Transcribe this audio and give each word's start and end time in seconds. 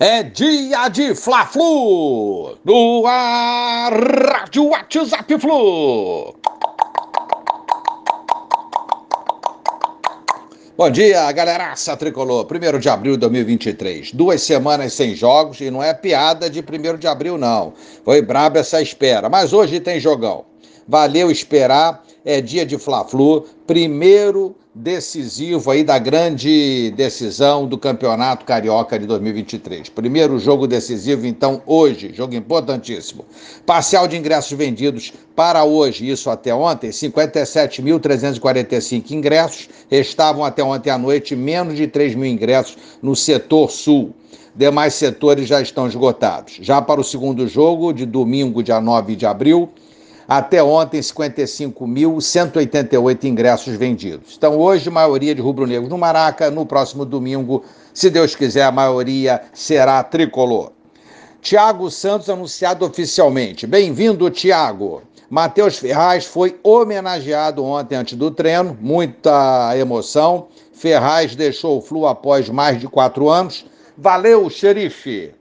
É 0.00 0.24
dia 0.24 0.88
de 0.88 1.14
Fla-Flu! 1.14 2.58
No 2.64 3.06
ar, 3.06 3.92
Rádio 3.92 4.70
WhatsApp 4.70 5.38
Flu! 5.38 6.34
Bom 10.76 10.90
dia, 10.90 11.30
galeraça 11.30 11.96
tricolor. 11.96 12.44
1 12.44 12.80
de 12.80 12.88
abril 12.88 13.12
de 13.12 13.18
2023. 13.18 14.10
Duas 14.10 14.42
semanas 14.42 14.94
sem 14.94 15.14
jogos 15.14 15.60
e 15.60 15.70
não 15.70 15.80
é 15.80 15.94
piada 15.94 16.50
de 16.50 16.58
1 16.58 16.98
de 16.98 17.06
abril, 17.06 17.38
não. 17.38 17.72
Foi 18.04 18.20
braba 18.20 18.58
essa 18.58 18.82
espera, 18.82 19.28
mas 19.28 19.52
hoje 19.52 19.78
tem 19.78 20.00
jogão. 20.00 20.44
Valeu 20.86 21.30
esperar, 21.30 22.04
é 22.24 22.40
dia 22.40 22.66
de 22.66 22.76
Fla-Flu, 22.76 23.46
primeiro 23.66 24.56
decisivo 24.74 25.70
aí 25.70 25.84
da 25.84 25.98
grande 25.98 26.92
decisão 26.96 27.66
do 27.66 27.78
Campeonato 27.78 28.44
Carioca 28.44 28.98
de 28.98 29.06
2023. 29.06 29.88
Primeiro 29.88 30.38
jogo 30.38 30.66
decisivo, 30.66 31.26
então, 31.26 31.62
hoje, 31.64 32.12
jogo 32.12 32.34
importantíssimo. 32.34 33.24
Parcial 33.64 34.06
de 34.08 34.16
ingressos 34.16 34.58
vendidos 34.58 35.12
para 35.34 35.64
hoje, 35.64 36.10
isso 36.10 36.28
até 36.28 36.54
ontem, 36.54 36.90
57.345 36.90 39.12
ingressos, 39.12 39.70
restavam 39.88 40.44
até 40.44 40.62
ontem 40.62 40.90
à 40.90 40.98
noite 40.98 41.34
menos 41.36 41.76
de 41.76 41.86
3 41.86 42.14
mil 42.14 42.26
ingressos 42.26 42.76
no 43.00 43.16
setor 43.16 43.70
sul. 43.70 44.12
Demais 44.56 44.94
setores 44.94 45.48
já 45.48 45.60
estão 45.62 45.86
esgotados. 45.86 46.58
Já 46.60 46.82
para 46.82 47.00
o 47.00 47.04
segundo 47.04 47.48
jogo, 47.48 47.92
de 47.92 48.04
domingo, 48.04 48.62
dia 48.62 48.80
9 48.80 49.16
de 49.16 49.26
abril, 49.26 49.68
até 50.28 50.62
ontem, 50.62 51.00
55.188 51.00 53.24
ingressos 53.24 53.74
vendidos. 53.76 54.34
Então, 54.36 54.58
hoje, 54.58 54.90
maioria 54.90 55.34
de 55.34 55.42
rubro-negros 55.42 55.90
no 55.90 55.98
Maraca. 55.98 56.50
No 56.50 56.64
próximo 56.64 57.04
domingo, 57.04 57.62
se 57.92 58.08
Deus 58.08 58.34
quiser, 58.34 58.64
a 58.64 58.72
maioria 58.72 59.42
será 59.52 60.02
tricolor. 60.02 60.72
Tiago 61.40 61.90
Santos 61.90 62.30
anunciado 62.30 62.86
oficialmente. 62.86 63.66
Bem-vindo, 63.66 64.30
Tiago. 64.30 65.02
Matheus 65.28 65.76
Ferraz 65.78 66.24
foi 66.24 66.58
homenageado 66.62 67.62
ontem 67.64 67.96
antes 67.96 68.16
do 68.16 68.30
treino, 68.30 68.78
muita 68.80 69.76
emoção. 69.76 70.46
Ferraz 70.72 71.34
deixou 71.34 71.78
o 71.78 71.82
Flu 71.82 72.06
após 72.06 72.48
mais 72.48 72.80
de 72.80 72.86
quatro 72.88 73.28
anos. 73.28 73.66
Valeu, 73.96 74.48
xerife! 74.48 75.34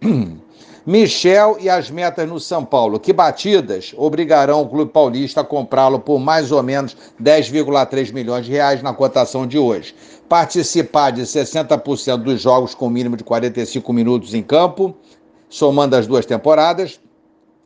Michel 0.86 1.58
e 1.60 1.68
as 1.68 1.90
metas 1.90 2.28
no 2.28 2.40
São 2.40 2.64
Paulo. 2.64 2.98
Que 2.98 3.12
batidas 3.12 3.92
obrigarão 3.96 4.62
o 4.62 4.68
Clube 4.68 4.90
Paulista 4.90 5.42
a 5.42 5.44
comprá-lo 5.44 6.00
por 6.00 6.18
mais 6.18 6.50
ou 6.50 6.62
menos 6.62 6.96
10,3 7.22 8.12
milhões 8.12 8.46
de 8.46 8.52
reais 8.52 8.82
na 8.82 8.94
cotação 8.94 9.46
de 9.46 9.58
hoje. 9.58 9.94
Participar 10.28 11.10
de 11.10 11.22
60% 11.22 12.18
dos 12.18 12.40
jogos 12.40 12.74
com 12.74 12.88
mínimo 12.88 13.16
de 13.16 13.24
45 13.24 13.92
minutos 13.92 14.32
em 14.32 14.42
campo, 14.42 14.94
somando 15.48 15.96
as 15.96 16.06
duas 16.06 16.24
temporadas, 16.24 17.00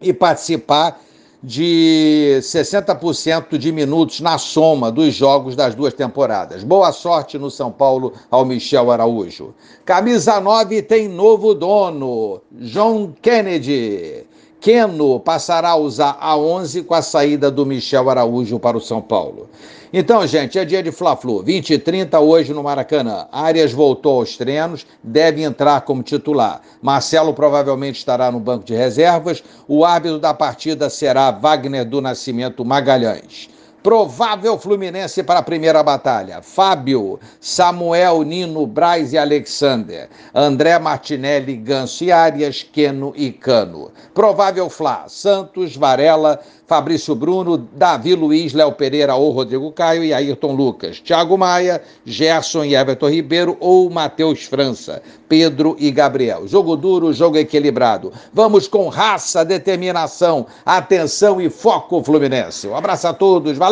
e 0.00 0.12
participar 0.12 1.00
de 1.42 2.38
60% 2.40 3.56
de 3.58 3.70
minutos 3.70 4.20
na 4.20 4.38
soma 4.38 4.90
dos 4.90 5.14
jogos 5.14 5.54
das 5.54 5.74
duas 5.74 5.94
temporadas. 5.94 6.64
Boa 6.64 6.92
sorte 6.92 7.38
no 7.38 7.50
São 7.50 7.70
Paulo 7.70 8.12
ao 8.30 8.44
Michel 8.44 8.90
Araújo. 8.90 9.54
Camisa 9.84 10.40
9 10.40 10.82
tem 10.82 11.08
novo 11.08 11.54
dono, 11.54 12.40
John 12.52 13.12
Kennedy. 13.22 14.26
Keno 14.60 15.20
passará 15.20 15.70
a 15.70 15.76
usar 15.76 16.16
a 16.20 16.36
11 16.36 16.82
com 16.82 16.94
a 16.94 17.02
saída 17.02 17.50
do 17.50 17.64
Michel 17.64 18.10
Araújo 18.10 18.58
para 18.58 18.76
o 18.76 18.80
São 18.80 19.00
Paulo. 19.00 19.48
Então, 19.92 20.26
gente, 20.26 20.58
é 20.58 20.64
dia 20.64 20.82
de 20.82 20.92
Fla-Flu, 20.92 21.42
20 21.42 21.70
e 21.70 21.78
30 21.78 22.20
hoje 22.20 22.52
no 22.52 22.62
Maracanã. 22.62 23.26
Arias 23.32 23.72
voltou 23.72 24.18
aos 24.18 24.36
treinos, 24.36 24.84
deve 25.02 25.42
entrar 25.42 25.80
como 25.82 26.02
titular. 26.02 26.60
Marcelo 26.82 27.32
provavelmente 27.32 27.96
estará 27.96 28.30
no 28.30 28.40
banco 28.40 28.64
de 28.64 28.74
reservas. 28.74 29.42
O 29.66 29.84
árbitro 29.84 30.18
da 30.18 30.34
partida 30.34 30.90
será 30.90 31.30
Wagner 31.30 31.86
do 31.86 32.02
Nascimento 32.02 32.64
Magalhães. 32.64 33.48
Provável 33.82 34.58
Fluminense 34.58 35.22
para 35.22 35.38
a 35.38 35.42
primeira 35.42 35.82
batalha. 35.82 36.42
Fábio, 36.42 37.18
Samuel, 37.40 38.22
Nino, 38.22 38.66
Braz 38.66 39.12
e 39.12 39.18
Alexander. 39.18 40.08
André 40.34 40.78
Martinelli, 40.78 41.56
Ganso 41.56 42.04
e 42.04 42.10
Arias, 42.10 42.62
Queno 42.62 43.12
e 43.16 43.30
Cano. 43.30 43.90
Provável 44.12 44.68
Fla, 44.68 45.04
Santos, 45.08 45.76
Varela, 45.76 46.40
Fabrício 46.68 47.14
Bruno, 47.14 47.56
Davi 47.56 48.14
Luiz, 48.14 48.52
Léo 48.52 48.72
Pereira 48.72 49.14
ou 49.14 49.30
Rodrigo 49.30 49.72
Caio 49.72 50.04
e 50.04 50.12
Ayrton 50.12 50.52
Lucas, 50.52 51.00
Thiago 51.00 51.38
Maia, 51.38 51.80
Gerson 52.04 52.62
e 52.62 52.74
Everton 52.74 53.08
Ribeiro 53.08 53.56
ou 53.58 53.88
Matheus 53.88 54.44
França, 54.44 55.00
Pedro 55.26 55.76
e 55.78 55.90
Gabriel. 55.90 56.46
Jogo 56.46 56.76
duro, 56.76 57.10
jogo 57.10 57.38
equilibrado. 57.38 58.12
Vamos 58.34 58.68
com 58.68 58.88
raça, 58.88 59.46
determinação, 59.46 60.46
atenção 60.66 61.40
e 61.40 61.48
foco 61.48 62.04
Fluminense. 62.04 62.68
Um 62.68 62.76
abraço 62.76 63.08
a 63.08 63.14
todos, 63.14 63.56